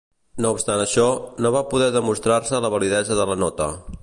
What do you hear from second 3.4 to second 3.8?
nota.